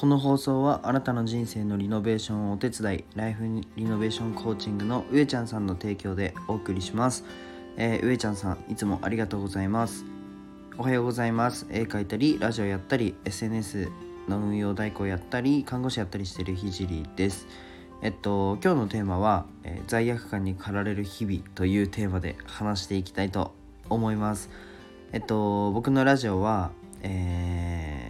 [0.00, 3.44] この放送はあなたの人生のリノベーションをお手伝いライフ
[3.76, 7.22] リノベーションコーチングの上ちゃんさんの提供でお送りします、
[7.76, 10.06] えー、上ちゃんさんいつもありがとうございます。
[10.78, 11.66] おはようございます。
[11.68, 13.90] 絵描いたりラジオやったり SNS
[14.26, 17.46] の運用代行やったり看護師やったりしてるひじりです。
[18.00, 23.52] えっと今日のテーマは、えー、罪悪感に駆られる日々というテーマで話していきたいと
[23.90, 24.48] 思います。
[25.12, 26.70] えっと僕のラジオは
[27.02, 28.09] え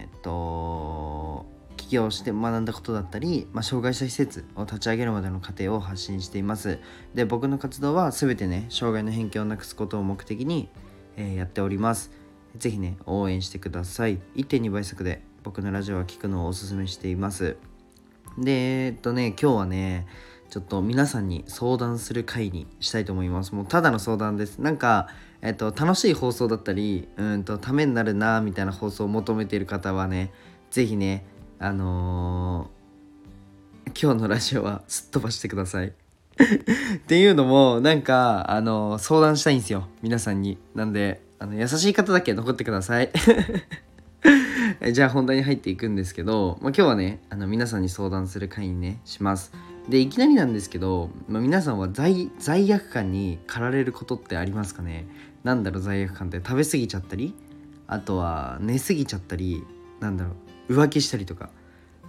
[1.91, 6.79] 起業して学んだことだったり、まあ、障害者施設を立ち上げるまでの過程を発信しています。
[7.13, 10.69] で僕の活動は全てね障害の偏見をなくすことを目的に、
[11.17, 12.11] えー、やっております。
[12.57, 14.19] 是非ね応援してください。
[14.37, 17.57] 1.2倍速で僕のラジオは聞くのをおすすめしています。
[18.37, 20.07] でえっとね今日はね
[20.49, 23.53] ちょっと皆さんに相談する回にしたいと思います。
[23.53, 24.59] もうただの相談です。
[24.59, 25.09] なんか
[25.41, 30.31] えっと楽しい放送だったりうんとためになるなみたいな放送を求めている方はね
[30.69, 31.25] 是非ね
[31.63, 35.89] あのー、今日のラジオはすっ飛ばしてください。
[35.89, 35.93] っ
[37.05, 39.87] ていうのもなんかあのー、相談したいんですよ。
[40.01, 40.57] 皆さんに。
[40.73, 43.11] なんであの優しい方だけ残ってください。
[44.91, 49.51] じゃあ本題に入っていくんですけど、まあ、今日はねあの皆さんに相談する会にねします。
[49.87, 55.05] でいきなりなんですけど、まあ、皆さんは罪罪悪感に駆られることってありますかね？
[55.43, 56.37] なんだろう罪悪感って。
[56.37, 57.35] 食べ過ぎちゃったり？
[57.85, 59.63] あとは寝過ぎちゃったり？
[59.99, 60.33] なんだろう。
[60.71, 61.49] 浮気したりとか。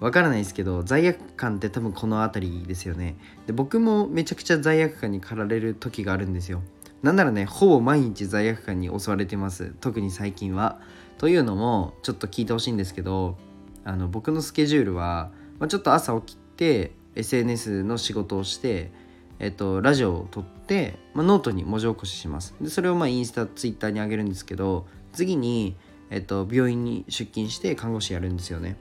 [0.00, 3.16] わからないですけど罪悪感って多分この辺りですよね。
[3.46, 6.60] で僕もめちゃくちゃ罪悪感に駆られる時があるんですよ。
[7.02, 9.74] なんならねほぼ毎日罪悪感に襲われてます。
[9.80, 10.80] 特に最近は。
[11.18, 13.38] というのもちょっと聞いてほしいんですけど
[13.84, 18.90] あの僕のスケジュールは、まあ、ちょっと朝起きて SNS の仕事をして、
[19.38, 22.56] えっと、ラジオを撮って、まあ、ノートに文字起こしします。
[22.60, 25.76] でそれをまあインスタツイッターに上げるんですけど次に、
[26.12, 28.76] えっと、病院に出勤して看護師やるんですよね。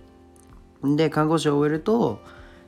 [0.84, 2.20] で看護師を終えると、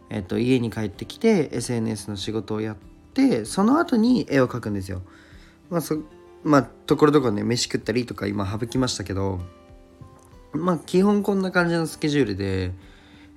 [0.10, 2.78] えっと、家に帰ってきて SNS の仕事をやっ
[3.14, 5.02] てその後に絵を描くんですよ。
[5.70, 5.98] まあそ
[6.46, 9.42] まあところどころね飯食ったりとか今省きましたけど
[10.54, 12.72] まあ基本こんな感じのスケジュールで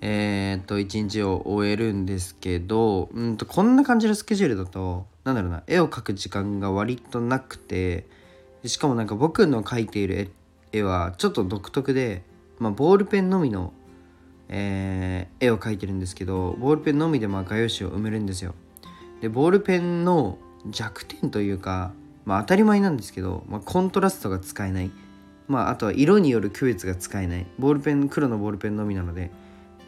[0.00, 8.06] えー、っと一日を終えるんですけどうんとこんな感じのスケジュールだとなんだろうな絵を描く時間が割となくて
[8.64, 10.28] しかもなんか僕の描いている絵っ
[10.82, 12.22] はちょっと独特で、
[12.58, 13.72] まあ、ボールペンのみの、
[14.48, 18.54] えー、絵を描いてるんですけどボールペンのみでまあ画用紙を埋めるんですよ。
[19.20, 20.38] でボールペンの
[20.68, 21.92] 弱点というか
[22.24, 24.90] まあ当たり前なんですけど、まあ、コントラストが使えない。
[25.48, 27.46] まああとは色による区別が使えない。
[27.58, 29.30] ボールペン黒のボールペンのみなので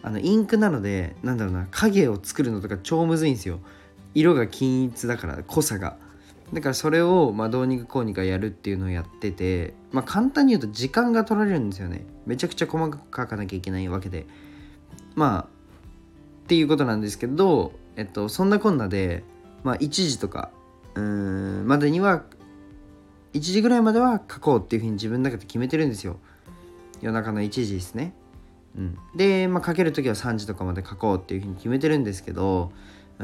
[0.02, 3.60] あのインクなのでなんだろうな影を作るのとか超むずいんですよ。
[4.14, 5.96] 色が均一だから濃さが。
[6.52, 12.06] だからそれをまあどうにかこうにかやるっていうのをやっててまあ簡単に言うと時間が取られるんですよね。
[12.26, 14.26] めちゃくちゃ細かく書かなきゃいけないわけで。
[15.14, 15.46] まあっ
[16.46, 19.24] ていうことなんですけどえっとそんなこんなで
[19.64, 20.50] まあ1時とか
[20.94, 22.24] うんまでには
[23.34, 26.18] 1時ぐらいまでは書こうっていうふうに自分の中で決めてるんですよ。
[27.00, 28.14] 夜中の1時ですね。
[28.76, 32.72] うん、で、まあ、書ける時は3時とかまで書こうっていうふうに決めてるんですけど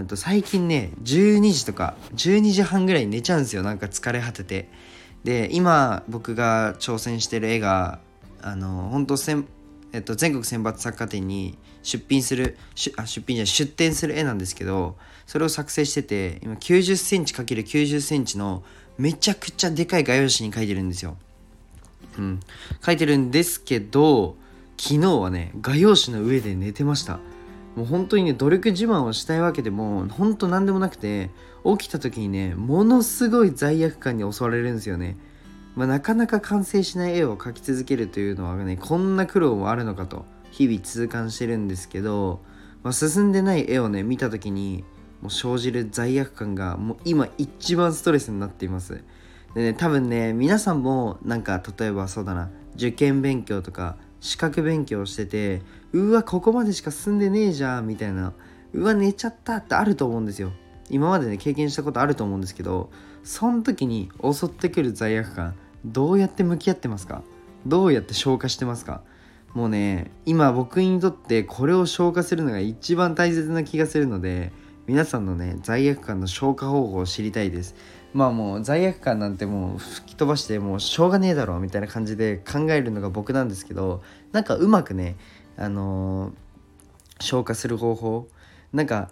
[0.06, 3.62] と最近ね12時とか12時半ぐらい寝ちゃうんですよ。
[3.62, 4.68] なんか疲れ果てて。
[5.24, 7.98] で今僕が挑戦してる絵が
[8.42, 9.46] あの本当せん、
[9.92, 12.58] えっと、全国選抜作家展に出品する
[12.96, 14.96] あ出品じゃ出展する絵なんですけど
[15.26, 18.62] それを作成してて今9 0センチ ×9 0センチの
[18.98, 21.16] めちゃくちゃでかい画用紙に描いてるんですよ。
[22.18, 22.40] うん、
[22.84, 24.36] 書いてるんですけど
[24.78, 27.18] 昨日はね画用紙の上で寝てました。
[27.76, 31.30] もう本当にね努力自慢をしたいわけでも本当何でもなくて
[31.64, 35.16] 起きた時にねものすごい罪悪感に襲われるんですよね、
[35.74, 42.40] まあ、なかなか完成しない絵を描き続けるというのはねこんな苦労もあるのかと日々痛感してるんですけど、
[42.84, 44.84] まあ、進んでない絵をね見た時に
[45.20, 49.02] もう生じる罪悪感がもう今一番ストレスになっています。
[49.54, 55.60] でね多分ね皆さんもなんか例えばそうだな受験勉強とか資格勉強してて
[55.92, 58.32] うわここまでしか進んでねえじゃんみたいな。
[58.72, 60.50] うわ寝ちゃったってあると思うんですよ。
[60.88, 62.90] 今までね経験したことあると思うんですけど
[63.22, 65.54] その時に襲ってくる罪悪感
[65.84, 67.22] どうやって向き合ってますか？
[67.66, 69.02] どうやって消化してますか？
[69.52, 74.52] もうね今僕にとってこれを消化するのが一番大切な気がするので
[74.86, 77.74] 皆さんのね罪悪感の消化方法を知りたいです。
[78.14, 84.02] まあもう罪悪感なんてもう吹き飛ばしてもうしょうがねえだろみたいな感じで考えるのが僕なんですけど
[84.32, 85.16] なんかうまくね
[85.56, 88.28] あのー、消化する方法
[88.72, 89.10] なんか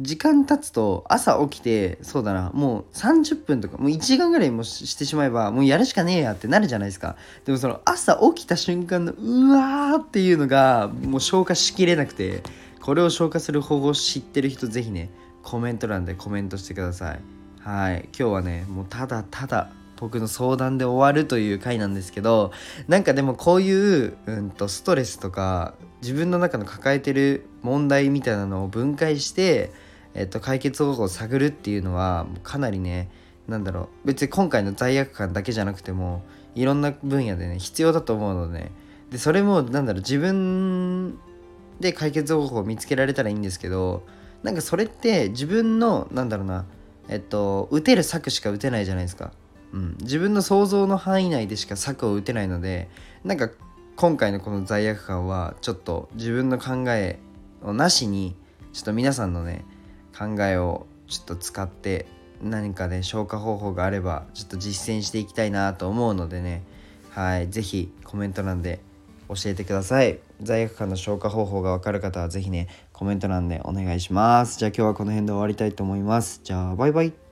[0.00, 7.16] 時間経つと朝起きてそうだなもう30分とかもう1時間ぐらいもしてしまえばもうやるしかねえやってなるじゃないですか。
[7.44, 12.42] でもその朝起きた瞬間のうわーっていうのがもう消化しきれなくて
[12.80, 15.10] これを消化する方法を知ってる人ぜひね
[15.42, 17.37] コメント欄でコメントしてください。
[17.68, 18.08] はい。
[18.18, 22.50] 今日はねもうただただ僕の相談で終わるという回なんですけど
[22.86, 29.70] なんかでもこういう、うんと、ストレスとか自分の中の抱えてる問題みたいなのを分解して
[30.14, 33.10] えっと、解決方法を探るっていうのはかなりね
[33.46, 36.24] なんだろう別に今回の罪悪感だけじゃなくても
[36.54, 38.72] いろんな分野でね必要だと思うので、ね、
[39.10, 41.18] でそれもなんだろう自分
[41.80, 44.06] で解決方法を見つけられたらいいんですけど
[44.42, 46.64] なんかそれって自分のなんだろうな
[47.08, 49.32] えっと打てる策しか打てないじゃないですか、
[49.72, 52.88] うん、自分の想像の範囲内でしか策を打てないので
[53.24, 53.50] なんか
[53.96, 57.18] 今回のこの罪悪感はちょっと自分の考え
[57.62, 58.36] をなしに
[58.72, 59.64] ちょっと皆さんのね
[60.16, 62.06] 考えをちょっと使って
[62.42, 66.62] 何かね消化方法があればちょっと実践していきたいなと思うのでね。
[67.10, 67.50] はい。
[67.50, 68.80] 是非コメント欄で
[69.28, 70.18] 教えてください。
[70.42, 74.58] 罪悪感の消化方法がわかる方は是非ねコメント欄でお願いします。
[74.58, 76.40] じゃあ今日はこの辺で終わりたいと思います。
[76.42, 77.27] じゃあバイバイ。